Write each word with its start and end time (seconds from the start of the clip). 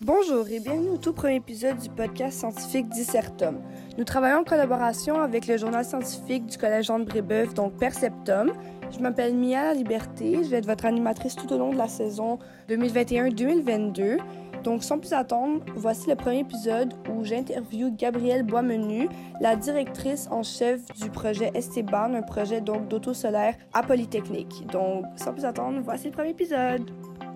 Bonjour 0.00 0.46
et 0.48 0.60
bienvenue 0.60 0.90
au 0.90 0.96
tout 0.96 1.12
premier 1.12 1.34
épisode 1.34 1.76
du 1.78 1.88
podcast 1.88 2.38
scientifique 2.38 2.88
Dissertum. 2.88 3.60
Nous 3.98 4.04
travaillons 4.04 4.42
en 4.42 4.44
collaboration 4.44 5.20
avec 5.20 5.48
le 5.48 5.56
journal 5.56 5.84
scientifique 5.84 6.46
du 6.46 6.56
Collège 6.56 6.86
Jean 6.86 7.00
de 7.00 7.04
Brébeuf, 7.04 7.52
donc 7.52 7.72
Perceptum. 7.78 8.52
Je 8.92 9.00
m'appelle 9.00 9.34
Mia 9.34 9.74
Liberté, 9.74 10.44
je 10.44 10.50
vais 10.50 10.58
être 10.58 10.66
votre 10.66 10.84
animatrice 10.84 11.34
tout 11.34 11.52
au 11.52 11.58
long 11.58 11.72
de 11.72 11.78
la 11.78 11.88
saison 11.88 12.38
2021-2022. 12.68 14.18
Donc 14.62 14.84
sans 14.84 15.00
plus 15.00 15.12
attendre, 15.12 15.64
voici 15.74 16.08
le 16.08 16.14
premier 16.14 16.40
épisode 16.40 16.94
où 17.12 17.24
j'interviewe 17.24 17.90
Gabrielle 17.90 18.44
Boismenu, 18.44 19.08
la 19.40 19.56
directrice 19.56 20.28
en 20.30 20.44
chef 20.44 20.80
du 21.02 21.10
projet 21.10 21.50
Esteban, 21.54 22.14
un 22.14 22.22
projet 22.22 22.60
donc 22.60 22.86
d'auto 22.86 23.14
solaire 23.14 23.56
à 23.72 23.82
Polytechnique. 23.82 24.64
Donc 24.70 25.06
sans 25.16 25.32
plus 25.32 25.44
attendre, 25.44 25.80
voici 25.82 26.04
le 26.04 26.12
premier 26.12 26.30
épisode. 26.30 26.88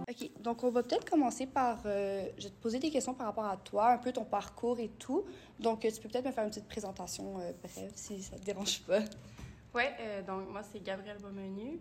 OK, 0.08 0.30
donc 0.42 0.64
on 0.64 0.70
va 0.70 0.82
peut-être 0.82 1.08
commencer 1.08 1.46
par. 1.46 1.82
euh, 1.86 2.28
je 2.36 2.44
vais 2.44 2.50
te 2.50 2.60
poser 2.60 2.78
des 2.78 2.90
questions 2.90 3.14
par 3.14 3.26
rapport 3.26 3.44
à 3.44 3.56
toi, 3.56 3.92
un 3.92 3.98
peu 3.98 4.12
ton 4.12 4.24
parcours 4.24 4.78
et 4.80 4.88
tout. 4.88 5.24
Donc, 5.58 5.84
euh, 5.84 5.90
tu 5.90 6.00
peux 6.00 6.08
peut-être 6.08 6.26
me 6.26 6.32
faire 6.32 6.44
une 6.44 6.50
petite 6.50 6.68
présentation 6.68 7.38
euh, 7.38 7.52
brève, 7.62 7.92
si 7.94 8.22
ça 8.22 8.36
te 8.38 8.44
dérange 8.44 8.82
pas. 8.82 9.00
Oui, 9.74 9.84
donc 10.26 10.50
moi, 10.50 10.62
c'est 10.62 10.82
Gabrielle 10.82 11.18
Beaumenu. 11.18 11.80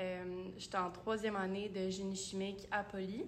Euh, 0.00 0.48
J'étais 0.58 0.78
en 0.78 0.90
troisième 0.90 1.36
année 1.36 1.68
de 1.68 1.88
génie 1.88 2.16
chimique 2.16 2.66
à 2.70 2.82
Poly. 2.82 3.24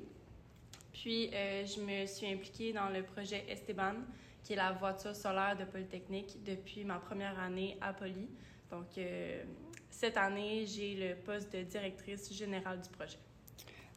Puis, 0.93 1.31
euh, 1.33 1.65
je 1.65 1.81
me 1.81 2.07
suis 2.07 2.27
impliquée 2.27 2.73
dans 2.73 2.89
le 2.89 3.03
projet 3.03 3.45
Esteban, 3.49 3.95
qui 4.43 4.53
est 4.53 4.57
la 4.57 4.73
voiture 4.73 5.15
solaire 5.17 5.57
de 5.57 5.65
Polytechnique, 5.65 6.43
depuis 6.45 6.85
ma 6.85 6.99
première 6.99 7.39
année 7.39 7.79
à 7.81 7.93
Poly. 7.93 8.29
Donc, 8.71 8.87
euh, 8.99 9.45
cette 9.89 10.17
année, 10.17 10.67
j'ai 10.67 10.95
le 10.95 11.15
poste 11.17 11.53
de 11.53 11.63
directrice 11.63 12.33
générale 12.33 12.81
du 12.81 12.89
projet. 12.91 13.19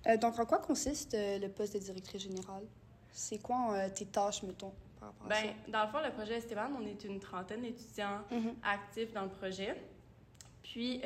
Euh, 0.07 0.17
donc, 0.17 0.37
en 0.39 0.45
quoi 0.45 0.59
consiste 0.59 1.13
euh, 1.13 1.39
le 1.39 1.49
poste 1.49 1.73
de 1.73 1.79
directrice 1.79 2.23
générale? 2.23 2.63
C'est 3.11 3.39
quoi 3.39 3.73
euh, 3.73 3.89
tes 3.89 4.05
tâches, 4.05 4.43
mettons, 4.43 4.73
par 4.99 5.09
rapport 5.09 5.27
à 5.27 5.29
Ben, 5.29 5.53
dans 5.67 5.85
le 5.85 5.91
fond, 5.91 5.99
le 6.05 6.11
projet 6.11 6.37
Esteban, 6.37 6.69
on 6.79 6.85
est 6.85 7.03
une 7.05 7.20
trentaine 7.20 7.62
d'étudiants 7.62 8.21
ça? 8.29 8.35
Mhm. 8.35 8.55
actifs 8.63 9.13
dans 9.13 9.23
le 9.23 9.29
projet. 9.29 9.75
Puis, 10.63 11.01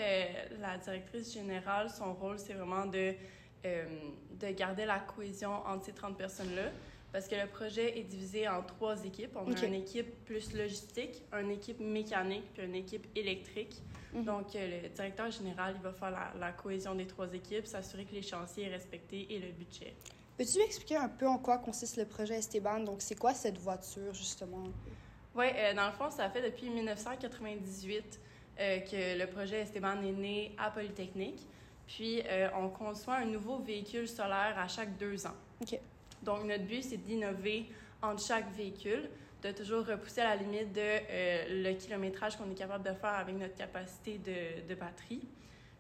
la 0.60 0.78
directrice 0.78 1.34
générale, 1.34 1.90
son 1.90 2.14
rôle, 2.14 2.40
c'est 2.40 2.54
vraiment 2.54 2.86
de, 2.86 3.14
de 3.64 4.52
garder 4.52 4.86
la 4.86 5.00
cohésion 5.00 5.52
entre 5.68 5.86
ces 5.86 5.92
30 5.92 6.18
personnes-là. 6.18 6.72
Parce 7.12 7.28
que 7.28 7.36
le 7.36 7.46
projet 7.46 8.00
est 8.00 8.04
divisé 8.04 8.48
en 8.48 8.64
trois 8.64 9.04
équipes. 9.04 9.36
On 9.36 9.52
a 9.52 9.66
une 9.66 9.74
équipe 9.74 10.24
plus 10.24 10.54
logistique, 10.54 11.22
une 11.34 11.52
équipe 11.52 11.82
mécanique, 11.82 12.46
puis 12.54 12.64
une 12.64 12.76
équipe 12.76 13.06
électrique. 13.18 13.82
Mhm. 14.14 14.24
Donc, 14.24 14.56
euh, 14.56 14.82
le 14.84 14.90
directeur 14.90 15.30
général, 15.32 15.76
il 15.78 15.82
va 15.82 15.94
faire 15.94 16.12
la, 16.12 16.32
la 16.40 16.52
cohésion 16.52 16.96
des 16.96 17.08
trois 17.08 17.32
équipes, 17.34 17.66
s'assurer 17.66 18.06
que 18.06 18.14
les 18.14 18.22
chantiers 18.22 18.66
est 18.66 18.72
respectés 18.72 19.28
et 19.34 19.40
le 19.40 19.52
budget. 19.52 19.94
Peux-tu 20.38 20.58
m'expliquer 20.60 20.96
un 20.96 21.10
peu 21.10 21.28
en 21.28 21.38
quoi 21.38 21.58
consiste 21.58 21.98
le 21.98 22.06
projet 22.06 22.36
Esteban? 22.36 22.80
Donc, 22.80 23.02
c'est 23.02 23.16
quoi 23.16 23.34
cette 23.34 23.58
voiture, 23.58 24.14
justement? 24.14 24.64
Oui, 25.36 25.46
dans 25.76 25.88
le 25.88 25.92
fond, 25.92 26.10
ça 26.10 26.30
fait 26.30 26.42
depuis 26.42 26.70
1998 26.70 28.20
euh, 28.60 28.80
que 28.80 29.20
le 29.20 29.26
projet 29.28 29.62
Esteban 29.62 30.02
est 30.02 30.12
né 30.12 30.56
à 30.58 30.72
Polytechnique. 30.72 31.46
Puis, 31.88 32.22
euh, 32.26 32.50
on 32.56 32.70
conçoit 32.70 33.16
un 33.16 33.26
nouveau 33.26 33.60
véhicule 33.60 34.08
solaire 34.08 34.56
à 34.58 34.68
chaque 34.68 34.98
deux 34.98 35.26
ans. 35.26 35.36
OK. 35.62 35.80
Donc, 36.24 36.46
notre 36.46 36.66
but, 36.66 36.84
c'est 36.84 36.98
d'innover 36.98 37.66
entre 38.02 38.24
chaque 38.24 38.52
véhicule, 38.54 39.10
de 39.44 39.52
toujours 39.52 39.86
repousser 39.86 40.22
à 40.22 40.36
la 40.36 40.36
limite 40.36 40.74
de 40.74 40.82
euh, 40.82 41.64
le 41.64 41.74
kilométrage 41.74 42.38
qu'on 42.38 42.50
est 42.52 42.56
capable 42.56 42.84
de 42.84 42.94
faire 42.94 43.14
avec 43.14 43.36
notre 43.36 43.56
capacité 43.56 44.18
de, 44.18 44.68
de 44.68 44.76
batterie. 44.76 45.22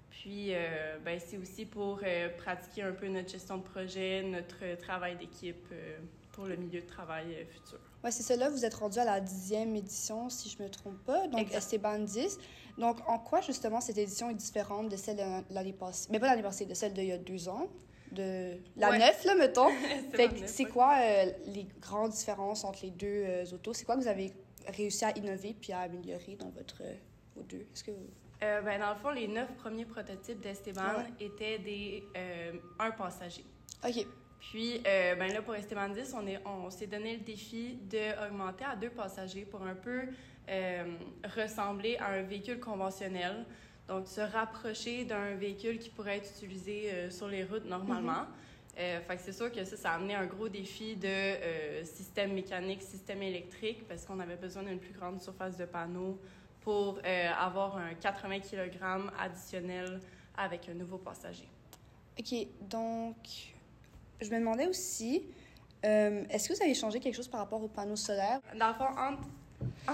Puis, 0.10 0.54
euh, 0.54 0.98
ben, 1.04 1.20
c'est 1.26 1.38
aussi 1.38 1.66
pour 1.66 2.00
euh, 2.04 2.30
pratiquer 2.38 2.84
un 2.84 2.92
peu 2.92 3.08
notre 3.08 3.30
gestion 3.30 3.58
de 3.58 3.64
projet, 3.64 4.24
notre 4.24 4.78
travail 4.78 5.18
d'équipe 5.18 5.68
pour 6.32 6.46
le 6.46 6.56
milieu 6.56 6.82
de 6.82 6.88
travail 6.88 7.46
futur. 7.50 7.80
Ouais, 8.04 8.12
c'est. 8.12 8.38
Là, 8.38 8.50
vous 8.50 8.64
êtes 8.64 8.74
rendu 8.74 8.98
à 9.00 9.06
la 9.06 9.20
dixième 9.20 9.76
édition, 9.76 10.30
si 10.30 10.50
je 10.50 10.62
me 10.64 10.70
trompe 10.70 10.98
pas. 11.06 11.28
Donc. 11.28 11.54
Esteban 11.54 12.00
10. 12.00 12.38
Donc, 12.78 12.98
en 13.10 13.20
quoi, 13.20 13.42
justement, 13.42 13.82
cette 13.82 13.98
édition 13.98 14.30
est 14.30 14.36
différente 14.36 14.88
de 14.88 14.96
celle 14.96 15.18
de 15.18 15.54
l'année 15.54 15.74
passée? 15.74 16.08
Mais 16.12 16.20
pas 16.20 16.28
l'année 16.28 16.44
passée, 16.44 16.66
de 16.66 16.74
celle 16.74 16.94
d'il 16.94 17.06
y 17.06 17.12
a 17.12 17.18
deux 17.18 17.50
ans? 17.50 17.68
De 18.12 18.58
la 18.76 18.90
Ouais. 18.90 18.98
neuf, 19.00 19.24
là, 19.26 19.36
mettons. 19.36 19.70
Fait 20.14 20.30
c'est 20.48 20.64
ouais. 20.66 20.70
quoi 20.72 20.96
euh, 21.00 21.26
les 21.48 21.68
grandes 21.80 22.12
différences 22.12 22.64
entre 22.64 22.80
les 22.84 22.92
deux 22.92 23.24
euh, 23.26 23.46
autos? 23.54 23.74
C'est 23.74 23.86
quoi 23.86 23.96
que 23.96 24.02
vous 24.02 24.08
avez 24.08 24.34
réussi 24.68 25.06
à 25.06 25.16
innover 25.18 25.56
puis 25.60 25.72
à 25.74 25.82
améliorer 25.82 26.36
dans 26.36 26.50
votre, 26.50 26.82
euh, 26.82 26.94
vos 27.36 27.44
deux? 27.44 27.68
Est-ce 27.74 27.84
que 27.84 27.92
vous... 27.92 28.08
Euh, 28.42 28.62
ben, 28.62 28.80
dans 28.80 28.90
le 28.94 28.96
fond, 29.00 29.10
les 29.12 29.28
neuf 29.28 29.50
premiers 29.58 29.86
prototypes 29.86 30.40
d'Esteban 30.40 30.82
Ouais. 30.98 31.26
étaient 31.26 31.60
des 31.60 32.04
un 32.80 32.92
passager. 32.92 33.44
OK. 33.86 34.06
Puis, 34.40 34.80
ben 34.84 35.34
là, 35.34 35.42
pour 35.42 35.54
Esteban 35.54 35.90
10, 35.90 36.16
on, 36.18 36.26
est- 36.26 36.40
on 36.46 36.70
s'est 36.70 36.88
donné 36.88 37.18
le 37.18 37.20
défi 37.24 37.78
d'augmenter 37.84 38.64
à 38.64 38.76
deux 38.78 38.90
passagers 38.90 39.44
pour 39.44 39.62
un 39.64 39.76
peu 39.76 40.04
ressembler 41.36 41.98
à 41.98 42.08
un 42.12 42.22
véhicule 42.24 42.60
conventionnel. 42.60 43.46
Donc, 43.90 44.08
se 44.08 44.22
rapprocher 44.22 45.04
d'un 45.04 45.34
véhicule 45.34 45.80
qui 45.80 45.90
pourrait 45.90 46.18
être 46.18 46.30
utilisé 46.30 46.92
euh, 46.92 47.10
sur 47.10 47.28
les 47.28 47.44
routes 47.44 47.66
normalement. 47.66 48.28
Euh, 48.78 49.02
fait 49.02 49.16
que 49.16 49.22
c'est 49.24 49.34
sûr 49.34 49.52
que 49.52 49.66
ça, 49.66 49.76
ça 49.76 49.92
a 49.92 49.96
amené 49.96 50.14
un 50.14 50.28
gros 50.28 50.48
défi 50.48 50.96
de 50.96 51.08
euh, 51.08 51.84
système 51.84 52.34
mécanique, 52.34 52.84
système 52.84 53.24
électrique, 53.24 53.88
parce 53.88 54.06
qu'on 54.06 54.20
avait 54.20 54.36
besoin 54.36 54.62
d'une 54.62 54.78
plus 54.78 54.94
grande 54.94 55.20
surface 55.20 55.58
de 55.58 55.66
panneaux 55.66 56.20
pour 56.62 57.00
avoir 57.40 57.78
un 57.78 57.96
80 57.96 58.42
kg 58.42 58.80
additionnel 59.18 60.00
avec 60.38 60.70
un 60.70 60.74
nouveau 60.76 60.98
passager. 61.00 61.50
OK. 62.20 62.48
Donc, 62.70 63.16
je 64.22 64.30
me 64.30 64.40
demandais 64.40 64.68
aussi, 64.68 65.24
est-ce 65.82 66.50
que 66.50 66.54
vous 66.54 66.62
avez 66.62 66.76
changé 66.76 67.00
quelque 67.00 67.16
chose 67.16 67.30
par 67.30 67.40
rapport 67.40 67.64
aux 67.64 67.70
panneaux 67.70 67.96
solaires? 67.96 68.42
Dans 68.56 68.68
le 68.68 68.74
fond, 68.76 68.84
entre, 68.84 69.28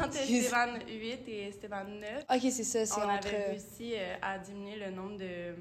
entre. 0.04 0.18
Esteban 0.18 0.80
8 0.88 1.28
et 1.28 1.48
Esteban 1.48 1.84
9, 1.86 2.26
OK, 2.30 2.42
c'est 2.52 2.64
ça. 2.64 2.86
C'est 2.86 3.00
on 3.02 3.04
entre... 3.10 3.28
avait 3.28 3.48
réussi 3.48 3.94
euh, 3.96 4.16
à 4.22 4.38
diminuer 4.40 4.78
le 4.78 4.92
nombre 4.92 5.18
de, 5.18 5.56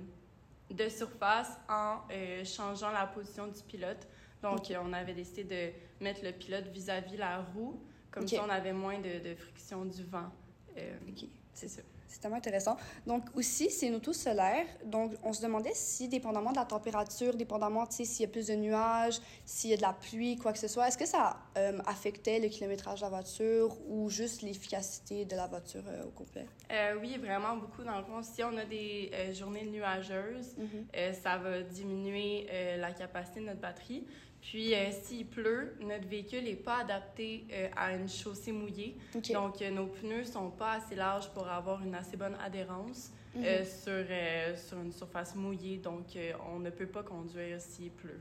de 0.75 0.89
surfaces 0.89 1.53
en 1.69 1.99
euh, 2.11 2.45
changeant 2.45 2.91
la 2.91 3.07
position 3.07 3.47
du 3.47 3.63
pilote. 3.63 4.07
Donc, 4.43 4.71
euh, 4.71 4.77
on 4.83 4.93
avait 4.93 5.15
décidé 5.15 5.45
de 5.45 6.05
mettre 6.05 6.23
le 6.25 6.33
pilote 6.33 6.67
vis-à-vis 6.69 7.17
la 7.17 7.41
roue. 7.41 7.81
Comme 8.11 8.25
Ok. 8.25 8.31
ça, 8.31 8.45
on 8.47 8.51
avait 8.51 8.73
moins 8.73 8.99
de, 8.99 9.19
de 9.29 9.35
friction 9.35 9.85
du 9.85 10.03
vent. 10.05 10.31
Euh, 10.77 10.93
OK. 11.09 11.25
c'est 11.53 11.69
ça. 11.69 11.83
C'est 12.15 12.21
tellement 12.21 12.37
intéressant. 12.37 12.77
Donc, 13.09 13.25
aussi, 13.35 13.71
c'est 13.71 13.89
une 13.89 13.97
auto 13.97 14.13
solaire. 14.13 14.67
Donc, 14.85 15.15
on 15.25 15.33
se 15.33 15.43
demandait 15.43 15.75
si, 15.75 16.07
dépendamment 16.07 16.53
de 16.53 16.57
la 16.57 16.65
température, 16.65 17.35
dépendamment, 17.35 17.87
tu 17.87 17.97
sais, 17.97 18.05
s'il 18.05 18.23
y 18.23 18.29
a 18.29 18.31
plus 18.31 18.47
de 18.47 18.55
nuages, 18.55 19.21
s'il 19.45 19.71
y 19.71 19.73
a 19.73 19.77
de 19.77 19.83
la 19.83 19.93
pluie, 19.93 20.37
quoi 20.37 20.53
que 20.53 20.61
ce 20.61 20.69
soit, 20.69 20.87
est-ce 20.87 20.97
que 20.97 21.07
ça 21.07 21.37
euh, 21.59 21.81
affectait 21.87 22.39
le 22.39 22.47
kilométrage 22.47 23.01
de 23.01 23.05
la 23.05 23.11
voiture 23.11 23.77
ou 23.89 24.09
juste 24.11 24.43
l'efficacité 24.43 25.25
de 25.25 25.35
la 25.35 25.49
voiture 25.49 25.83
euh, 25.89 26.05
au 26.05 26.11
complet? 26.11 26.47
Euh, 26.71 26.95
oui, 27.01 27.19
vraiment 27.19 27.57
beaucoup. 27.57 27.83
Dans 27.83 27.99
le 27.99 28.05
fond, 28.05 28.23
si 28.23 28.45
on 28.45 28.57
a 28.59 28.65
des 28.65 29.11
journées 29.33 29.67
nuageuses, 29.67 30.55
Euh, 30.97 31.13
ça 31.13 31.37
va 31.39 31.63
diminuer 31.63 32.47
la 32.79 32.93
capacité 32.93 33.41
de 33.41 33.47
notre 33.47 33.61
batterie. 33.61 34.07
Puis, 34.51 34.75
euh, 34.75 34.91
s'il 35.03 35.27
pleut, 35.27 35.75
notre 35.81 36.07
véhicule 36.07 36.45
n'est 36.45 36.55
pas 36.55 36.81
adapté 36.81 37.47
euh, 37.51 37.69
à 37.77 37.95
une 37.95 38.09
chaussée 38.09 38.53
mouillée. 38.53 38.97
Donc, 39.33 39.63
euh, 39.63 39.71
nos 39.71 39.87
pneus 39.87 40.25
sont 40.25 40.51
pas 40.51 40.73
assez 40.73 40.95
larges 40.95 41.31
pour 41.31 41.49
avoir 41.49 41.83
une 41.83 41.95
assez 41.95 42.17
bonne 42.17 42.37
adhérence 42.45 43.11
Mhm. 43.35 43.43
euh, 43.45 43.65
sur, 43.65 43.93
euh, 44.11 44.55
sur 44.57 44.79
une 44.81 44.93
surface 44.93 45.35
mouillée. 45.35 45.79
Donc, 45.79 46.17
on 46.53 46.59
ne 46.59 46.69
peut 46.71 46.87
pas 46.87 47.03
conduire 47.03 47.59
s'il 47.61 47.91
pleut. 47.91 48.21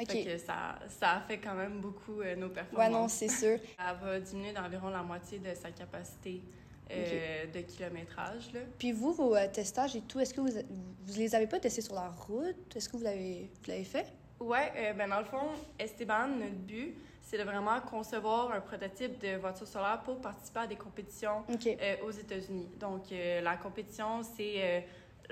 OK. 0.00 0.10
Fait 0.10 0.24
que 0.24 0.38
ça, 0.38 0.78
ça 0.88 1.12
affecte 1.12 1.44
quand 1.44 1.54
même 1.54 1.80
beaucoup 1.80 2.16
nos 2.36 2.46
Ouais, 2.48 2.52
performances. 2.54 2.90
non, 2.92 3.08
c'est 3.08 3.28
sûr. 3.28 3.58
Ça 3.78 3.94
va 3.94 4.18
diminuer 4.18 4.52
d'environ 4.52 4.88
la 4.88 5.02
moitié 5.02 5.38
de 5.38 5.54
sa 5.54 5.70
capacité 5.70 6.42
de 6.90 7.60
kilométrage. 7.60 8.52
Là. 8.52 8.60
Puis 8.78 8.92
vous, 8.92 9.12
vos 9.12 9.34
testages 9.52 9.96
et 9.96 10.00
tout, 10.02 10.18
est-ce 10.20 10.34
que 10.34 10.40
vous, 10.40 10.50
vous 11.06 11.18
les 11.18 11.34
avez 11.34 11.46
pas 11.46 11.60
testés 11.60 11.80
sur 11.82 11.94
la 11.94 12.08
route? 12.10 12.74
Est-ce 12.76 12.88
que 12.88 12.96
vous 12.96 13.04
l'avez 13.04 13.48
fait? 13.84 14.12
Ouais, 14.42 14.72
euh, 14.76 14.92
ben 14.94 15.08
dans 15.08 15.20
le 15.20 15.24
fond, 15.24 15.50
Esteban, 15.78 16.26
notre 16.26 16.52
but, 16.66 16.96
c'est 17.20 17.38
de 17.38 17.44
vraiment 17.44 17.80
concevoir 17.80 18.50
un 18.50 18.60
prototype 18.60 19.20
de 19.20 19.36
voiture 19.36 19.68
solaire 19.68 20.02
pour 20.04 20.20
participer 20.20 20.60
à 20.60 20.66
des 20.66 20.74
compétitions 20.74 21.44
euh, 21.48 21.96
aux 22.04 22.10
États-Unis. 22.10 22.68
Donc, 22.80 23.12
euh, 23.12 23.40
la 23.40 23.56
compétition, 23.56 24.22
c'est 24.24 24.84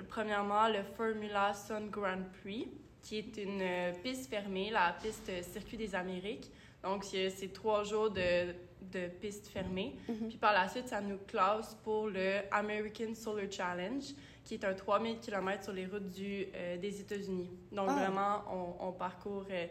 premièrement 0.08 0.68
le 0.68 0.84
Formula 0.96 1.52
Sun 1.54 1.90
Grand 1.90 2.22
Prix, 2.40 2.68
qui 3.02 3.18
est 3.18 3.36
une 3.38 3.64
piste 4.00 4.30
fermée, 4.30 4.70
la 4.70 4.94
piste 5.02 5.30
Circuit 5.42 5.76
des 5.76 5.92
Amériques. 5.96 6.48
Donc, 6.84 7.02
c'est 7.02 7.30
c'est 7.30 7.52
trois 7.52 7.82
jours 7.82 8.10
de, 8.10 8.54
de 8.80 9.08
piste 9.20 9.48
fermée. 9.48 9.96
Mhm. 10.08 10.28
Puis 10.28 10.38
par 10.38 10.52
la 10.52 10.68
suite, 10.68 10.86
ça 10.86 11.00
nous 11.00 11.18
classe 11.26 11.76
pour 11.82 12.08
le 12.08 12.42
American 12.52 13.12
Solar 13.14 13.50
Challenge, 13.50 14.04
qui 14.44 14.54
est 14.54 14.64
un 14.64 14.74
3000 14.74 15.18
km 15.20 15.64
sur 15.64 15.72
les 15.72 15.86
routes 15.86 16.10
du, 16.10 16.46
euh, 16.54 16.76
des 16.78 17.00
États-Unis. 17.00 17.50
Donc, 17.72 17.88
Ah. 17.90 17.94
vraiment, 17.94 18.42
on, 18.80 18.88
on 18.88 18.92
parcourt 18.92 19.46
euh, 19.50 19.66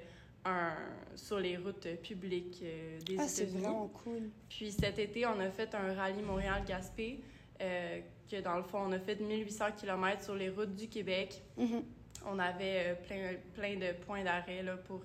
un, 0.45 0.73
sur 1.15 1.39
les 1.39 1.57
routes 1.57 1.87
publiques 2.01 2.59
euh, 2.63 2.99
des 3.01 3.17
Ah, 3.19 3.27
c'est 3.27 3.43
États-Unis. 3.43 3.61
vraiment 3.63 3.87
cool. 3.87 4.29
Puis 4.49 4.71
cet 4.71 4.99
été, 4.99 5.25
on 5.25 5.39
a 5.39 5.49
fait 5.49 5.73
un 5.75 5.93
rallye 5.93 6.21
Montréal-Gaspé, 6.21 7.19
que 7.59 8.39
dans 8.41 8.55
le 8.55 8.63
fond, 8.63 8.79
on 8.87 8.91
a 8.93 8.99
fait 8.99 9.15
1800 9.19 9.65
km 9.75 10.23
sur 10.23 10.35
les 10.35 10.49
routes 10.49 10.75
du 10.75 10.87
Québec. 10.87 11.41
Mhm. 11.57 11.83
On 12.25 12.39
avait 12.39 12.95
plein, 13.07 13.33
plein 13.53 13.75
de 13.75 13.93
points 14.05 14.23
d'arrêt 14.23 14.63
pour 14.85 15.01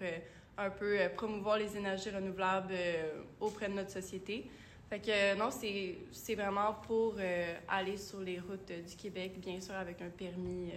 un 0.57 0.71
peu 0.71 0.99
promouvoir 1.17 1.59
les 1.59 1.77
énergies 1.77 2.11
renouvelables 2.11 2.75
auprès 3.41 3.69
de 3.69 3.75
notre 3.75 3.91
société. 3.91 4.49
Fait 4.95 5.01
que 5.01 5.37
non, 5.37 5.49
c'est 5.51 6.35
vraiment 6.37 6.75
pour 6.87 7.17
aller 7.67 7.97
sur 7.97 8.21
les 8.21 8.39
routes 8.39 8.71
du 8.71 8.95
Québec, 8.95 9.41
bien 9.41 9.61
sûr 9.61 9.75
avec 9.75 10.01
un 10.01 10.09
permis 10.09 10.71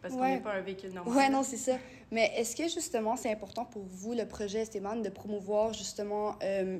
parce 0.00 0.14
qu'on 0.14 0.26
n'est 0.26 0.40
pas 0.40 0.54
un 0.54 0.60
véhicule 0.60 0.92
normal. 0.92 1.14
Oui, 1.16 1.30
non, 1.30 1.42
c'est 1.42 1.58
ça. 1.58 1.76
Mais 2.10 2.32
est-ce 2.36 2.56
que 2.56 2.64
justement, 2.64 3.16
c'est 3.16 3.30
important 3.30 3.64
pour 3.64 3.82
vous, 3.82 4.14
le 4.14 4.26
projet 4.26 4.60
Esteban, 4.60 4.96
de 4.96 5.08
promouvoir 5.10 5.72
justement 5.74 6.36
euh, 6.42 6.78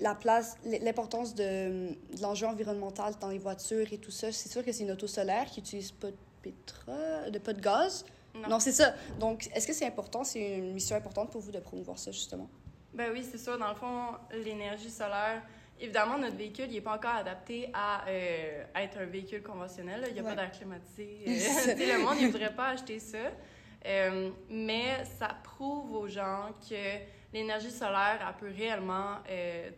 la 0.00 0.14
place, 0.16 0.56
l'importance 0.64 1.34
de, 1.34 1.90
de 1.90 2.22
l'enjeu 2.22 2.48
environnemental 2.48 3.14
dans 3.20 3.28
les 3.28 3.38
voitures 3.38 3.92
et 3.92 3.98
tout 3.98 4.10
ça? 4.10 4.32
C'est 4.32 4.48
sûr 4.48 4.64
que 4.64 4.72
c'est 4.72 4.82
une 4.82 4.92
auto 4.92 5.06
solaire 5.06 5.46
qui 5.46 5.60
n'utilise 5.60 5.92
pas 5.92 6.10
de 6.10 6.16
pétrole, 6.42 7.30
de 7.30 7.38
pas 7.38 7.52
de 7.52 7.60
gaz? 7.60 8.04
Non, 8.34 8.48
non 8.48 8.60
c'est 8.60 8.72
ça. 8.72 8.94
Donc, 9.20 9.48
est-ce 9.54 9.68
que 9.68 9.72
c'est 9.72 9.86
important, 9.86 10.24
c'est 10.24 10.58
une 10.58 10.72
mission 10.72 10.96
importante 10.96 11.30
pour 11.30 11.40
vous 11.40 11.52
de 11.52 11.60
promouvoir 11.60 11.98
ça, 11.98 12.10
justement? 12.10 12.48
Ben 12.94 13.10
oui, 13.12 13.26
c'est 13.28 13.38
ça. 13.38 13.56
Dans 13.56 13.68
le 13.68 13.74
fond, 13.74 14.16
l'énergie 14.32 14.90
solaire, 14.90 15.42
Évidemment, 15.82 16.16
notre 16.16 16.36
véhicule 16.36 16.70
n'est 16.70 16.80
pas 16.80 16.94
encore 16.94 17.16
adapté 17.16 17.68
à, 17.74 18.06
euh, 18.06 18.62
être 18.76 18.98
un 18.98 19.04
véhicule 19.04 19.42
conventionnel. 19.42 20.04
Il 20.06 20.14
n'y 20.14 20.20
a 20.20 20.22
pas 20.22 20.36
d'air 20.36 20.52
climatisé. 20.52 21.18
Euh, 21.26 21.74
le 21.74 22.04
monde 22.04 22.20
ne 22.20 22.26
voudrait 22.26 22.54
pas 22.54 22.68
acheter 22.68 23.00
ça. 23.00 23.18
Euh, 23.84 24.30
mais 24.48 25.04
ça 25.18 25.36
prouve 25.42 25.92
aux 25.96 26.06
gens 26.06 26.50
que 26.68 26.98
l'énergie 27.32 27.70
solaire 27.70 28.20
elle 28.20 28.36
peut 28.38 28.54
réellement 28.56 29.16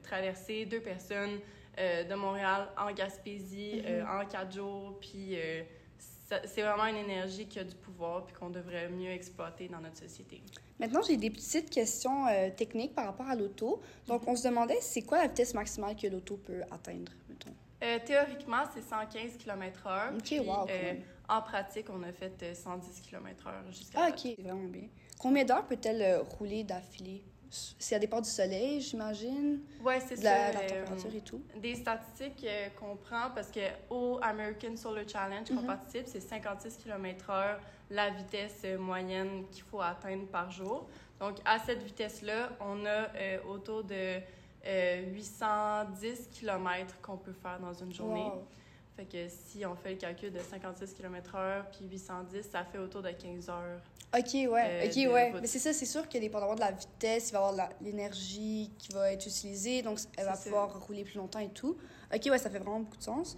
traverser 0.03 0.67
deux 0.67 0.81
personnes 0.81 1.41
de 1.79 2.15
Montréal 2.15 2.69
en 2.77 2.93
Gaspésie 2.93 3.83
mm-hmm. 3.83 4.07
en 4.07 4.27
quatre 4.27 4.55
jours. 4.55 4.99
Puis 5.01 5.39
c'est 6.25 6.63
vraiment 6.63 6.87
une 6.87 6.97
énergie 6.97 7.47
qui 7.47 7.59
a 7.59 7.65
du 7.65 7.75
pouvoir 7.75 8.25
puis 8.25 8.35
qu'on 8.35 8.51
devrait 8.51 8.89
mieux 8.89 9.11
exploiter 9.11 9.69
dans 9.69 9.81
notre 9.81 9.99
société. 9.99 10.43
Maintenant, 10.79 11.03
j'ai 11.03 11.17
des 11.17 11.31
petites 11.31 11.71
questions 11.71 12.27
euh, 12.27 12.51
techniques 12.51 12.95
par 12.95 13.07
rapport 13.07 13.27
à 13.27 13.37
l'auto. 13.37 13.81
Donc, 14.07 14.27
on 14.27 14.35
se 14.35 14.49
demandait, 14.49 14.79
c'est 14.81 15.03
quoi 15.03 15.19
la 15.19 15.29
vitesse 15.29 15.55
maximale 15.55 15.97
que 15.97 16.07
l'auto 16.07 16.37
peut 16.37 16.63
atteindre, 16.71 17.13
mettons? 17.29 17.55
Euh, 17.83 17.99
théoriquement, 18.05 18.65
c'est 18.73 18.83
115 18.83 19.37
km/h. 19.37 20.17
OK, 20.17 20.47
wow. 20.47 20.67
Euh, 20.71 20.95
en 21.29 21.43
pratique, 21.43 21.87
on 21.91 22.03
a 22.03 22.13
fait 22.13 22.55
110 22.55 23.03
km/h 23.03 23.53
jusqu'à 23.71 23.99
Ah, 24.03 24.09
OK, 24.09 24.21
c'est 24.23 24.43
vraiment 24.43 24.69
bien. 24.69 24.89
Combien 25.19 25.45
d'heures 25.45 25.67
peut-elle 25.67 26.21
rouler 26.39 26.65
d'affilée? 26.65 27.23
C'est 27.79 27.95
à 27.95 27.99
départ 27.99 28.23
du 28.23 28.29
soleil, 28.29 28.81
j'imagine. 28.81 29.61
Oui, 29.85 29.95
c'est 30.07 30.17
ça. 30.17 30.53
La 30.53 30.61
température 30.61 31.15
et 31.15 31.21
tout. 31.21 31.43
Des 31.61 31.75
statistiques 31.77 32.47
qu'on 32.79 32.97
prend 32.97 33.31
parce 33.35 33.51
que 33.51 33.61
au 33.91 34.19
American 34.23 34.77
Solar 34.77 35.09
Challenge 35.09 35.49
qu'on 35.49 35.61
mhm. 35.61 35.67
participe, 35.67 36.07
c'est 36.07 36.21
56 36.21 36.79
km/h 36.79 37.59
la 37.91 38.11
vitesse 38.11 38.65
moyenne 38.79 39.45
qu'il 39.51 39.63
faut 39.63 39.81
atteindre 39.81 40.27
par 40.27 40.51
jour. 40.51 40.89
Donc, 41.21 41.37
à 41.45 41.59
cette 41.59 41.83
vitesse-là, 41.83 42.51
on 42.61 42.85
a 42.85 43.09
euh, 43.17 43.39
autour 43.49 43.85
de 43.85 44.19
810 44.65 44.67
euh, 44.67 46.15
km 46.33 47.01
qu'on 47.01 47.17
peut 47.17 47.33
faire 47.33 47.59
dans 47.61 47.75
une 47.75 47.93
journée. 47.93 48.31
Fait 48.97 49.07
que 49.07 49.29
si 49.29 49.67
on 49.67 49.75
fait 49.75 49.91
le 49.91 49.97
calcul 49.97 50.33
de 50.33 50.39
56 50.39 50.95
km/h 50.95 51.65
puis 51.73 51.87
810, 51.91 52.49
ça 52.51 52.65
fait 52.65 52.79
autour 52.79 53.03
de 53.03 53.11
15 53.11 53.49
heures. 53.49 53.81
OK, 54.17 54.33
ouais. 54.33 54.49
Euh, 54.53 54.87
OK, 54.87 55.13
ouais. 55.13 55.33
Mais 55.41 55.47
c'est 55.49 55.59
ça, 55.59 55.73
c'est 55.73 55.87
sûr 55.87 56.09
que 56.09 56.17
dépendamment 56.19 56.55
de 56.55 56.61
la 56.61 56.71
vitesse, 56.71 57.31
il 57.31 57.33
va 57.33 57.41
y 57.41 57.43
avoir 57.43 57.69
l'énergie 57.81 58.71
qui 58.79 58.93
va 58.93 59.13
être 59.13 59.27
utilisée, 59.27 59.83
donc 59.83 59.99
elle 60.17 60.27
va 60.27 60.37
pouvoir 60.37 60.87
rouler 60.87 61.03
plus 61.03 61.17
longtemps 61.17 61.41
et 61.41 61.49
tout. 61.49 61.77
OK, 62.15 62.27
ouais, 62.27 62.39
ça 62.39 62.51
fait 62.51 62.61
vraiment 62.61 62.81
beaucoup 62.81 62.97
de 62.97 63.03
sens. 63.03 63.37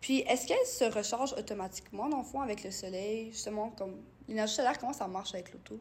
Puis, 0.00 0.20
est-ce 0.20 0.46
qu'elle 0.46 0.66
se 0.66 0.84
recharge 0.84 1.32
automatiquement, 1.32 2.08
dans 2.08 2.18
le 2.18 2.24
fond, 2.24 2.40
avec 2.40 2.62
le 2.62 2.70
soleil? 2.70 3.32
Justement, 3.32 3.70
comme 3.70 4.02
l'énergie 4.28 4.54
solaire, 4.54 4.78
comment 4.78 4.92
ça 4.92 5.08
marche 5.08 5.34
avec 5.34 5.52
l'auto? 5.52 5.80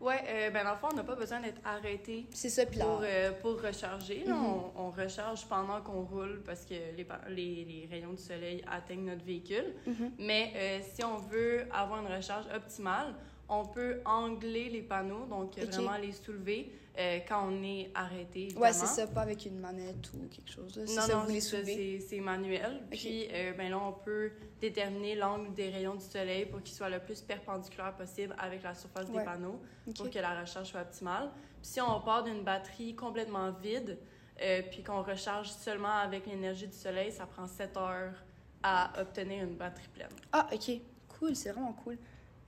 Oui, 0.00 0.14
euh, 0.28 0.50
ben 0.50 0.64
dans 0.64 0.72
le 0.72 0.76
fond, 0.76 0.88
on 0.92 0.96
n'a 0.96 1.04
pas 1.04 1.14
besoin 1.14 1.40
d'être 1.40 1.60
arrêté 1.64 2.26
ça, 2.32 2.66
pour, 2.66 3.00
euh, 3.02 3.32
pour 3.40 3.60
recharger. 3.62 4.24
Mm-hmm. 4.26 4.72
on, 4.76 4.90
recharge 4.90 5.46
pendant 5.46 5.80
qu'on 5.80 6.02
roule 6.02 6.42
parce 6.44 6.64
que 6.66 6.74
les, 6.74 7.06
les, 7.28 7.64
les, 7.64 7.88
rayons 7.90 8.12
du 8.12 8.22
soleil 8.22 8.62
atteignent 8.70 9.06
notre 9.06 9.24
véhicule. 9.24 9.74
Mm-hmm. 9.88 10.10
Mais 10.18 10.52
euh, 10.54 10.78
si 10.94 11.02
on 11.02 11.16
veut 11.16 11.66
avoir 11.72 12.00
une 12.04 12.14
recharge 12.14 12.44
optimale, 12.54 13.14
on 13.48 13.64
peut 13.64 14.00
angler 14.04 14.68
les 14.68 14.82
panneaux, 14.82 15.26
donc 15.26 15.56
vraiment 15.58 15.96
les 15.96 16.12
soulever 16.12 16.72
euh, 16.98 17.18
quand 17.28 17.48
on 17.48 17.62
est 17.62 17.90
arrêté. 17.94 18.48
Oui, 18.56 18.68
c'est 18.72 18.86
ça, 18.86 19.06
pas 19.06 19.22
avec 19.22 19.44
une 19.46 19.58
manette 19.58 20.10
ou 20.14 20.26
quelque 20.28 20.50
chose. 20.50 20.76
Non, 20.78 21.02
ça, 21.02 21.14
non, 21.14 21.26
c'est 21.28 22.20
manuel. 22.20 22.82
Puis 22.90 23.28
euh, 23.32 23.52
ben 23.52 23.70
là, 23.70 23.78
on 23.78 23.92
peut 23.92 24.32
déterminer 24.60 25.14
l'angle 25.14 25.52
des 25.52 25.68
rayons 25.68 25.94
du 25.94 26.04
soleil 26.04 26.46
pour 26.46 26.62
qu'il 26.62 26.74
soit 26.74 26.88
le 26.88 26.98
plus 26.98 27.20
perpendiculaire 27.20 27.94
possible 27.94 28.34
avec 28.38 28.62
la 28.62 28.74
surface 28.74 29.10
des 29.10 29.22
panneaux 29.22 29.60
pour 29.94 30.10
que 30.10 30.18
la 30.18 30.40
recharge 30.40 30.68
soit 30.68 30.80
optimale. 30.80 31.30
Puis 31.60 31.72
si 31.72 31.80
on 31.80 32.00
part 32.00 32.24
d'une 32.24 32.42
batterie 32.42 32.94
complètement 32.94 33.52
vide, 33.52 33.98
euh, 34.42 34.62
puis 34.70 34.82
qu'on 34.82 35.02
recharge 35.02 35.50
seulement 35.50 35.98
avec 35.98 36.26
l'énergie 36.26 36.66
du 36.66 36.76
soleil, 36.76 37.12
ça 37.12 37.26
prend 37.26 37.46
7 37.46 37.76
heures 37.76 38.14
à 38.62 38.92
obtenir 39.00 39.44
une 39.44 39.56
batterie 39.56 39.88
pleine. 39.88 40.08
Ah, 40.32 40.48
OK. 40.52 40.80
Cool, 41.18 41.36
c'est 41.36 41.50
vraiment 41.50 41.72
cool. 41.72 41.98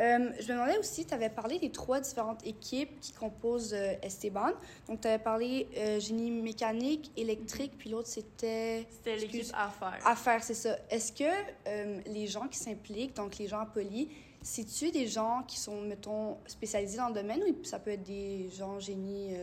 Euh, 0.01 0.31
je 0.39 0.47
me 0.47 0.53
demandais 0.53 0.79
aussi, 0.79 1.05
tu 1.05 1.13
avais 1.13 1.29
parlé 1.29 1.59
des 1.59 1.71
trois 1.71 2.01
différentes 2.01 2.47
équipes 2.47 3.01
qui 3.01 3.13
composent 3.13 3.75
euh, 3.75 3.95
Esteban. 4.03 4.51
Donc, 4.87 5.01
tu 5.01 5.09
avais 5.09 5.19
parlé 5.19 5.67
euh, 5.77 5.99
génie 5.99 6.31
mécanique, 6.31 7.11
électrique, 7.17 7.73
puis 7.77 7.91
l'autre, 7.91 8.09
c'était... 8.09 8.87
C'était 8.91 9.17
l'équipe 9.17 9.53
affaires. 9.55 9.99
Affaires, 10.05 10.45
c'est 10.45 10.55
ça. 10.55 10.77
Est-ce 10.89 11.13
que 11.13 12.09
les 12.09 12.27
gens 12.27 12.47
qui 12.47 12.59
s'impliquent, 12.59 13.17
donc 13.17 13.39
les 13.39 13.49
gens 13.49 13.67
polis, 13.67 14.09
c'est-tu 14.41 14.93
des 14.93 15.09
gens 15.09 15.43
qui 15.49 15.59
sont, 15.59 15.81
mettons, 15.83 16.39
spécialisés 16.47 16.99
dans 16.99 17.09
le 17.09 17.15
domaine 17.15 17.43
ou 17.43 17.65
ça 17.65 17.81
peut 17.81 17.91
être 17.91 18.05
des 18.05 18.49
gens 18.57 18.79
génie, 18.79 19.35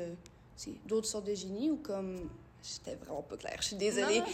d'autres 0.86 1.08
sortes 1.08 1.28
de 1.28 1.36
génie 1.36 1.70
ou 1.70 1.78
comme 1.78 2.30
J'étais 2.66 2.96
vraiment 2.96 3.22
pas 3.22 3.38
claire. 3.38 3.58
Je 3.60 3.68
suis 3.68 3.76
désolée. 3.76 4.20
Non, 4.20 4.26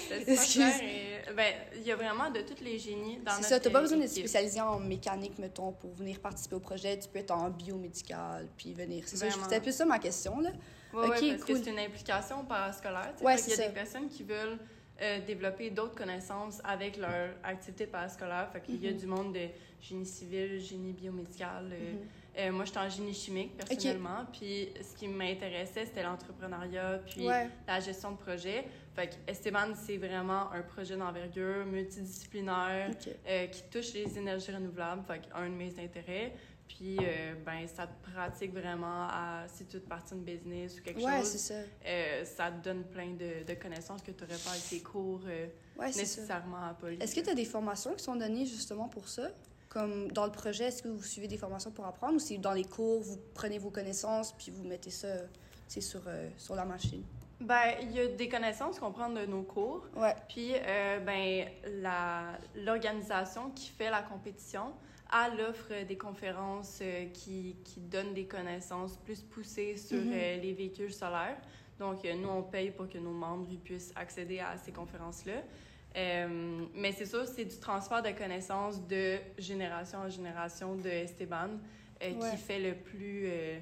ben, 1.36 1.54
il 1.75 1.83
y 1.83 1.92
a 1.92 1.95
vraiment 1.95 2.30
de 2.30 2.42
tous 2.42 2.63
les 2.63 2.80
génies 2.80 3.18
dans 3.18 3.31
notre 3.31 3.44
C'est 3.44 3.50
ça. 3.50 3.60
Tu 3.60 3.68
n'as 3.68 3.74
pas 3.74 3.81
besoin 3.81 3.98
d'être 3.98 4.10
spécialisé 4.10 4.62
en 4.62 4.80
mécanique, 4.80 5.38
mettons, 5.38 5.74
pour 5.74 5.94
venir 5.94 6.19
participer 6.19 6.56
au 6.56 6.60
projet. 6.60 6.98
Tu 6.98 7.10
peux 7.10 7.19
être 7.19 7.31
en 7.31 7.50
biomédical, 7.50 8.48
puis 8.56 8.74
venir. 8.74 9.04
C'est 9.06 9.18
ça. 9.18 9.30
C'était 9.30 9.60
plus 9.60 9.75
ça 9.75 9.86
ma 9.86 10.00
question, 10.00 10.39
là. 10.39 10.51
Oui, 10.94 11.07
parce 11.10 11.44
que 11.44 11.56
c'est 11.56 11.69
une 11.69 11.80
implication 11.80 12.44
parascolaire. 12.45 13.13
Ouais, 13.22 13.36
il 13.39 13.50
y 13.50 13.54
a 13.54 13.68
des 13.68 13.74
personnes 13.74 14.10
qui 14.10 14.24
veulent 14.24 14.60
euh, 15.01 15.19
développer 15.25 15.69
d'autres 15.69 15.95
connaissances 15.95 16.62
avec 16.63 16.98
leur 16.98 17.30
activité 17.44 17.88
parascolaire. 17.88 18.50
Fait 18.51 18.62
qu'il 18.62 18.83
y 18.83 18.88
a 18.88 18.92
mm-hmm. 18.92 18.98
du 18.98 19.07
monde 19.07 19.33
de 19.33 19.48
génie 19.81 20.06
civil, 20.06 20.60
génie 20.60 20.94
biomédical, 20.94 21.72
euh, 21.72 21.94
mm-hmm. 21.94 22.20
Euh, 22.38 22.51
moi, 22.51 22.66
j'étais 22.66 22.80
en 22.80 22.89
génie 22.89 23.13
chimique, 23.13 23.57
personnellement. 23.57 24.25
Puis, 24.31 24.69
ce 24.81 24.95
qui 24.98 25.07
m'intéressait, 25.07 25.86
c'était 25.86 26.04
l'entrepreneuriat, 26.04 27.02
puis 27.06 27.28
la 27.68 27.80
gestion 27.80 28.11
de 28.11 28.18
projet. 28.18 28.66
Fait 28.94 29.07
que 29.07 29.31
Esteban, 29.31 29.73
c'est 29.76 29.97
vraiment 29.97 30.52
un 30.52 30.61
projet 30.61 30.97
d'envergure, 30.97 31.66
multidisciplinaire, 31.66 32.92
euh, 33.28 33.47
qui 33.47 33.64
touche 33.64 33.94
les 33.94 34.18
énergies 34.18 34.52
renouvelables. 34.52 35.04
Fait 35.06 35.21
un 35.33 35.50
de 35.50 35.56
mes 35.56 35.80
intérêts. 35.80 36.33
Puis, 36.68 36.97
euh, 37.02 37.33
ben, 37.45 37.68
ça 37.68 37.85
te 37.85 38.11
pratique 38.11 38.54
vraiment 38.54 39.07
à, 39.09 39.44
si 39.47 39.66
tu 39.66 39.81
te 39.81 39.88
parties 39.88 40.14
une 40.14 40.23
business 40.23 40.80
ou 40.80 40.83
quelque 40.83 41.02
chose. 41.02 41.26
ça. 41.26 41.56
ça 42.23 42.50
te 42.50 42.64
donne 42.64 42.83
plein 42.85 43.11
de, 43.11 43.45
de 43.45 43.54
connaissances 43.56 44.02
que 44.02 44.11
tu 44.11 44.23
n'aurais 44.23 44.38
pas 44.38 44.52
avec 44.52 44.69
tes 44.69 44.80
cours 44.80 45.21
nécessairement 45.85 46.66
à 46.69 46.73
Poly. 46.73 46.97
Est-ce 47.02 47.14
que 47.14 47.21
tu 47.21 47.30
as 47.30 47.35
des 47.35 47.45
formations 47.45 47.94
qui 47.94 48.04
sont 48.04 48.16
données 48.16 48.45
justement 48.45 48.88
pour 48.88 49.09
ça? 49.09 49.31
Comme 49.71 50.11
dans 50.11 50.25
le 50.25 50.33
projet, 50.33 50.66
est-ce 50.66 50.83
que 50.83 50.90
vous 50.90 51.01
suivez 51.01 51.30
des 51.30 51.37
formations 51.37 51.71
pour 51.71 51.85
apprendre 51.85 52.16
ou 52.16 52.19
c'est 52.19 52.37
dans 52.37 52.51
les 52.51 52.66
cours, 52.66 52.99
vous 52.99 53.18
prenez 53.33 53.57
vos 53.57 53.69
connaissances 53.69 54.33
puis 54.33 54.51
vous 54.51 54.66
mettez 54.66 54.90
ça 54.90 55.07
sur, 55.69 56.01
euh, 56.07 56.28
sur 56.35 56.56
la 56.56 56.66
machine? 56.66 57.06
Ben, 57.40 57.75
il 57.81 57.92
y 57.94 58.01
a 58.01 58.07
des 58.07 58.28
connaissances 58.28 58.80
qu'on 58.80 58.92
prend 58.92 59.09
de 59.09 59.25
nos 59.25 59.44
cours. 59.44 59.87
Ouais. 59.95 60.13
Puis, 60.28 60.51
euh, 60.56 60.99
ben, 60.99 61.45
l'organisation 62.54 63.49
qui 63.51 63.69
fait 63.69 63.90
la 63.90 64.01
compétition 64.01 64.73
a 65.09 65.30
l'offre 65.30 65.85
des 65.87 65.97
conférences 65.97 66.80
euh, 66.81 67.06
qui, 67.13 67.56
qui 67.63 67.80
donnent 67.80 68.13
des 68.13 68.25
connaissances 68.25 68.97
plus 68.97 69.21
poussées 69.21 69.78
sur 69.78 69.97
mm-hmm. 69.97 70.42
les 70.42 70.54
véhicules 70.54 70.94
solaires. 70.94 71.37
Donc, 71.80 72.04
nous, 72.04 72.30
on 72.30 72.44
paye 72.44 72.71
pour 72.71 72.90
que 72.90 72.97
nos 72.97 73.11
membres 73.11 73.47
puissent 73.63 73.94
accéder 73.95 74.40
à 74.40 74.57
ces 74.57 74.73
conférences-là. 74.73 75.42
Euh, 75.98 76.66
mais 76.74 76.92
c'est 76.94 77.06
sûr, 77.06 77.26
c'est 77.28 77.45
du 77.45 77.57
transfert 77.57 78.02
de 78.02 78.12
connaissances 78.12 78.81
de 78.88 79.18
génération 79.38 80.00
en 80.00 80.10
génération 80.10 80.76
de 80.76 80.88
Esteban 80.88 81.50
euh, 82.02 82.14
qui 82.14 82.38
fait 82.38 82.60
le 82.60 82.76
plus, 82.76 83.24
euh, 83.26 83.60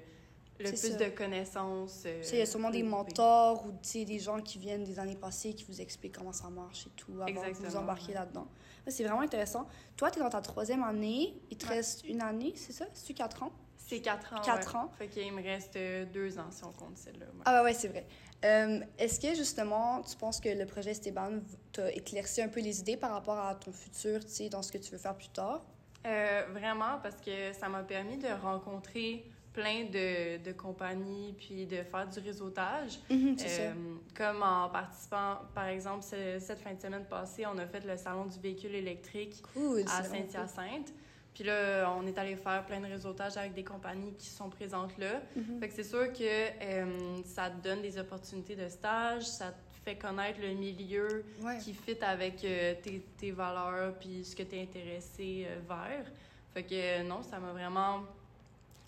le 0.59 0.69
plus 0.69 0.97
de 0.97 1.09
connaissances. 1.09 2.05
il 2.31 2.37
y 2.37 2.41
a 2.41 2.45
sûrement 2.45 2.69
des 2.69 2.83
mentors 2.83 3.65
ou 3.65 3.71
des 4.05 4.19
gens 4.19 4.41
qui 4.41 4.59
viennent 4.59 4.83
des 4.83 4.99
années 4.99 5.15
passées 5.15 5.53
qui 5.53 5.65
vous 5.65 5.81
expliquent 5.81 6.17
comment 6.17 6.33
ça 6.33 6.49
marche 6.49 6.85
et 6.85 6.91
tout 6.95 7.13
avant 7.19 7.47
de 7.47 7.53
vous 7.53 7.75
embarquer 7.75 8.13
là-dedans. 8.13 8.47
C'est 8.87 9.03
vraiment 9.03 9.21
intéressant. 9.21 9.67
Toi, 9.97 10.09
tu 10.09 10.19
es 10.19 10.21
dans 10.21 10.29
ta 10.29 10.41
troisième 10.41 10.83
année. 10.83 11.35
Il 11.51 11.57
te 11.57 11.67
reste 11.67 12.03
une 12.05 12.21
année, 12.21 12.53
c'est 12.55 12.73
ça? 12.73 12.85
C'est-tu 12.93 13.13
quatre 13.13 13.43
ans? 13.43 13.51
C'est 13.89 14.01
quatre 14.01 14.33
ans. 14.33 14.41
Quatre 14.41 14.75
ans. 14.75 14.91
Fait 14.97 15.07
qu'il 15.07 15.33
me 15.33 15.41
reste 15.41 15.77
deux 16.13 16.37
ans 16.37 16.51
si 16.51 16.63
on 16.63 16.71
compte 16.71 16.97
celle-là. 16.97 17.25
Ah 17.45 17.63
ouais, 17.63 17.73
c'est 17.73 17.87
vrai. 17.87 18.05
Euh, 18.45 18.79
est-ce 18.97 19.19
que 19.19 19.33
justement, 19.35 20.01
tu 20.03 20.15
penses 20.15 20.39
que 20.39 20.49
le 20.49 20.65
projet 20.65 20.91
Esteban 20.91 21.39
t'a 21.73 21.91
éclairci 21.91 22.41
un 22.41 22.47
peu 22.49 22.61
les 22.61 22.79
idées 22.79 22.97
par 22.97 23.11
rapport 23.11 23.39
à 23.39 23.55
ton 23.55 23.71
futur, 23.71 24.23
tu 24.23 24.29
sais, 24.31 24.49
dans 24.49 24.61
ce 24.61 24.71
que 24.71 24.77
tu 24.77 24.91
veux 24.91 24.97
faire 24.97 25.15
plus 25.15 25.29
tard? 25.29 25.61
Euh, 26.05 26.43
vraiment, 26.51 26.99
parce 27.01 27.17
que 27.19 27.51
ça 27.51 27.67
m'a 27.67 27.83
permis 27.83 28.17
de 28.17 28.27
rencontrer 28.41 29.25
plein 29.51 29.85
de, 29.85 30.37
de 30.37 30.51
compagnies 30.51 31.33
puis 31.37 31.65
de 31.65 31.77
faire 31.83 32.07
du 32.07 32.19
réseautage. 32.19 32.99
Mhm. 33.09 33.35
Euh, 33.41 33.73
comme 34.15 34.43
en 34.43 34.69
participant, 34.69 35.39
par 35.55 35.65
exemple, 35.67 36.03
ce- 36.03 36.37
cette 36.39 36.59
fin 36.59 36.73
de 36.75 36.79
semaine 36.79 37.05
passée, 37.05 37.45
on 37.47 37.57
a 37.57 37.65
fait 37.65 37.83
le 37.83 37.97
salon 37.97 38.25
du 38.27 38.39
véhicule 38.39 38.75
électrique 38.75 39.41
Cool. 39.53 39.81
à. 39.81 40.03
Saint-Hyacinthe. 40.03 40.93
Puis 41.39 41.47
là, 41.47 41.89
on 41.97 42.05
est 42.05 42.17
allé 42.17 42.35
faire 42.35 42.65
plein 42.65 42.81
de 42.81 42.87
réseautages 42.87 43.37
avec 43.37 43.53
des 43.53 43.63
compagnies 43.63 44.11
qui 44.17 44.27
sont 44.27 44.49
présentes 44.49 44.97
là. 44.97 45.21
Mhm. 45.37 45.61
Fait 45.61 45.69
que 45.69 45.73
c'est 45.73 45.85
sûr 45.85 46.11
que 46.11 46.19
euh, 46.21 47.17
ça 47.23 47.49
te 47.49 47.63
donne 47.65 47.81
des 47.81 47.97
opportunités 47.97 48.57
de 48.57 48.67
stage, 48.67 49.23
ça 49.25 49.51
te 49.51 49.55
fait 49.85 49.95
connaître 49.95 50.41
le 50.41 50.49
milieu 50.53 51.23
Ouais. 51.41 51.57
qui 51.59 51.73
fit 51.73 51.97
avec 52.01 52.43
euh, 52.43 52.75
tes, 52.83 53.05
tes 53.17 53.31
valeurs 53.31 53.93
puis 54.01 54.25
ce 54.25 54.35
que 54.35 54.43
tu 54.43 54.57
es 54.57 54.63
intéressé 54.63 55.47
euh, 55.47 55.59
vers. 55.65 56.11
Fait 56.53 56.63
que 56.63 57.03
non, 57.07 57.23
ça 57.23 57.39
m'a 57.39 57.53
vraiment 57.53 58.01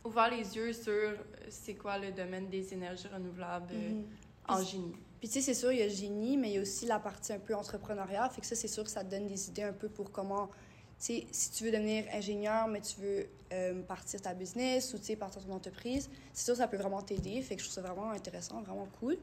ouvert 0.03 0.29
les 0.29 0.53
yeux 0.57 0.73
sur 0.73 1.13
c'est 1.47 1.75
quoi 1.75 1.97
le 1.99 2.11
domaine 2.11 2.49
des 2.49 2.73
énergies 2.73 3.07
renouvelables 3.07 3.73
Mhm. 3.73 4.03
en 4.49 4.61
génie. 4.61 4.95
Puis 5.21 5.29
tu 5.29 5.35
sais, 5.35 5.41
c'est 5.41 5.53
sûr, 5.53 5.71
il 5.71 5.79
y 5.79 5.83
a 5.83 5.85
le 5.85 5.89
génie, 5.93 6.35
mais 6.35 6.49
il 6.49 6.55
y 6.55 6.57
a 6.57 6.61
aussi 6.61 6.85
la 6.85 6.99
partie 6.99 7.31
un 7.31 7.39
peu 7.39 7.55
entrepreneuriat. 7.55 8.27
Fait 8.29 8.41
que 8.41 8.47
ça, 8.47 8.55
c'est 8.55 8.67
sûr 8.67 8.83
que 8.83 8.89
ça 8.89 9.05
te 9.05 9.09
donne 9.11 9.27
des 9.27 9.47
idées 9.47 9.63
un 9.63 9.71
peu 9.71 9.87
pour 9.87 10.11
comment, 10.11 10.49
si 11.01 11.51
tu 11.51 11.63
veux 11.63 11.71
devenir 11.71 12.05
ingénieur, 12.13 12.67
mais 12.67 12.81
tu 12.81 12.99
veux 13.01 13.27
euh, 13.51 13.81
partir 13.83 14.21
ta 14.21 14.33
business 14.33 14.93
ou, 14.93 14.99
tu 14.99 15.05
sais, 15.05 15.15
partir 15.15 15.43
ton 15.43 15.53
entreprise, 15.53 16.09
c'est 16.31 16.45
sûr 16.45 16.53
que 16.53 16.59
ça 16.59 16.67
peut 16.67 16.77
vraiment 16.77 17.01
t'aider. 17.01 17.41
Fait 17.41 17.55
que 17.55 17.61
je 17.61 17.67
trouve 17.67 17.83
ça 17.83 17.93
vraiment 17.93 18.11
intéressant, 18.11 18.61
vraiment 18.61 18.87
cool. 18.99 19.17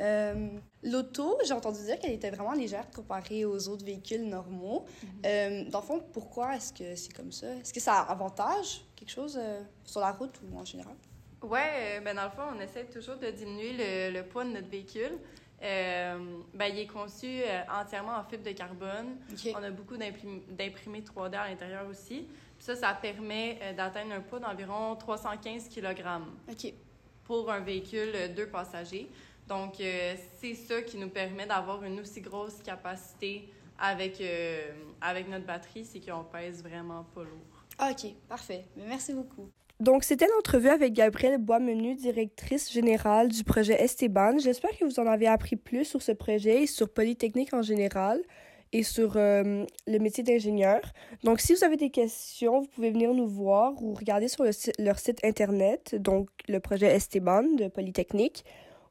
Euh, 0.00 0.48
L'auto, 0.82 1.38
j'ai 1.44 1.52
entendu 1.52 1.80
dire 1.84 1.98
qu'elle 1.98 2.12
était 2.12 2.30
vraiment 2.30 2.52
légère 2.52 2.90
comparée 2.90 3.44
aux 3.44 3.68
autres 3.68 3.84
véhicules 3.84 4.26
normaux. 4.28 4.84
Euh, 5.26 5.64
dans 5.68 5.80
le 5.80 5.86
fond, 5.86 6.02
pourquoi 6.12 6.56
est-ce 6.56 6.72
que 6.72 6.96
c'est 6.96 7.12
comme 7.12 7.30
ça? 7.30 7.54
Est-ce 7.56 7.72
que 7.72 7.80
ça 7.80 8.00
a 8.00 8.10
avantage, 8.10 8.84
quelque 8.96 9.10
chose 9.10 9.38
euh, 9.40 9.60
sur 9.84 10.00
la 10.00 10.12
route 10.12 10.40
ou 10.42 10.58
en 10.58 10.64
général? 10.64 10.94
Ouais, 11.42 11.98
euh, 11.98 12.00
ben 12.00 12.16
dans 12.16 12.24
le 12.24 12.30
fond, 12.30 12.42
on 12.56 12.60
essaie 12.60 12.84
toujours 12.84 13.16
de 13.16 13.28
diminuer 13.30 13.72
le, 13.72 14.18
le 14.18 14.26
poids 14.26 14.44
de 14.44 14.50
notre 14.50 14.68
véhicule. 14.68 15.18
Euh, 15.62 16.18
ben, 16.54 16.66
il 16.66 16.80
est 16.80 16.86
conçu 16.86 17.26
euh, 17.26 17.62
entièrement 17.70 18.16
en 18.16 18.24
fibre 18.24 18.42
de 18.44 18.50
carbone. 18.52 19.16
On 19.54 19.62
a 19.62 19.70
beaucoup 19.70 19.96
d'imprim- 19.96 20.42
d'imprimés 20.48 21.02
3D 21.02 21.36
à 21.36 21.48
l'intérieur 21.48 21.86
aussi. 21.88 22.26
Puis 22.56 22.64
ça, 22.66 22.74
ça 22.74 22.92
permet 22.94 23.58
euh, 23.62 23.72
d'atteindre 23.72 24.12
un 24.12 24.20
poids 24.20 24.40
d'environ 24.40 24.96
315 24.96 25.68
kg 25.68 26.02
OK. 26.50 26.72
pour 27.24 27.50
un 27.50 27.60
véhicule 27.60 28.12
deux 28.34 28.48
passagers. 28.48 29.08
Donc, 29.48 29.74
c'est 29.78 30.54
ça 30.54 30.82
qui 30.82 30.96
nous 30.96 31.08
permet 31.10 31.46
d'avoir 31.46 31.82
une 31.82 32.00
aussi 32.00 32.20
grosse 32.20 32.62
capacité 32.62 33.48
avec, 33.78 34.22
avec 35.00 35.28
notre 35.28 35.44
batterie, 35.44 35.84
c'est 35.84 36.00
qu'on 36.00 36.22
pèse 36.22 36.62
vraiment 36.62 37.02
pas 37.12 37.24
lourd. 37.24 37.64
Ah, 37.76 37.90
OK, 37.90 38.12
parfait. 38.28 38.64
Mais 38.76 38.84
merci 38.86 39.12
beaucoup. 39.12 39.50
Donc, 39.82 40.04
c'était 40.04 40.28
l'entrevue 40.28 40.68
avec 40.68 40.92
Gabrielle 40.92 41.38
Boismenu, 41.38 41.96
directrice 41.96 42.70
générale 42.70 43.26
du 43.26 43.42
projet 43.42 43.82
Esteban. 43.82 44.38
J'espère 44.38 44.70
que 44.78 44.84
vous 44.84 45.00
en 45.00 45.08
avez 45.08 45.26
appris 45.26 45.56
plus 45.56 45.84
sur 45.84 46.00
ce 46.00 46.12
projet 46.12 46.62
et 46.62 46.66
sur 46.68 46.88
Polytechnique 46.88 47.52
en 47.52 47.62
général 47.62 48.22
et 48.72 48.84
sur 48.84 49.16
euh, 49.16 49.64
le 49.88 49.98
métier 49.98 50.22
d'ingénieur. 50.22 50.78
Donc, 51.24 51.40
si 51.40 51.52
vous 51.52 51.64
avez 51.64 51.76
des 51.76 51.90
questions, 51.90 52.60
vous 52.60 52.68
pouvez 52.68 52.92
venir 52.92 53.12
nous 53.12 53.26
voir 53.26 53.72
ou 53.82 53.94
regarder 53.94 54.28
sur 54.28 54.44
leur 54.78 55.00
site 55.00 55.18
internet, 55.24 55.96
donc 55.96 56.28
le 56.46 56.60
projet 56.60 56.86
Esteban 56.86 57.42
de 57.42 57.66
Polytechnique. 57.66 58.44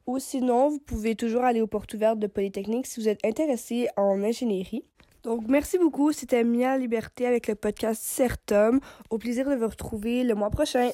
Ou 0.06 0.18
sinon, 0.18 0.68
vous 0.68 0.78
pouvez 0.78 1.14
toujours 1.14 1.44
aller 1.44 1.62
aux 1.62 1.66
portes 1.66 1.94
ouvertes 1.94 2.18
de 2.18 2.26
Polytechnique 2.26 2.86
si 2.86 3.00
vous 3.00 3.08
êtes 3.08 3.24
intéressé 3.24 3.88
en 3.96 4.22
ingénierie. 4.22 4.84
Donc, 5.22 5.44
merci 5.48 5.78
beaucoup. 5.78 6.12
C'était 6.12 6.44
Mia 6.44 6.76
Liberté 6.76 7.26
avec 7.26 7.46
le 7.46 7.54
podcast 7.54 8.02
Certum. 8.02 8.80
Au 9.10 9.18
plaisir 9.18 9.48
de 9.48 9.54
vous 9.54 9.68
retrouver 9.68 10.24
le 10.24 10.34
mois 10.34 10.50
prochain. 10.50 10.90